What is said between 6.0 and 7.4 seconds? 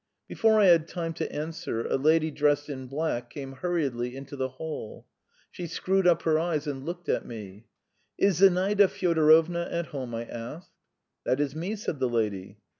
up her eyes and looked at